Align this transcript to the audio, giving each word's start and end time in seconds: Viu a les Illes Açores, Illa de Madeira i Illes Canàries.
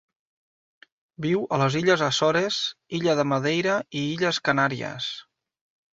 Viu 1.25 1.43
a 1.57 1.59
les 1.63 1.77
Illes 1.81 2.03
Açores, 2.07 2.59
Illa 3.01 3.17
de 3.21 3.29
Madeira 3.35 3.79
i 4.01 4.05
Illes 4.17 4.41
Canàries. 4.51 5.15